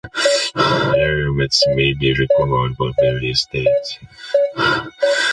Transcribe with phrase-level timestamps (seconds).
[0.55, 3.99] Permits may be required by various states.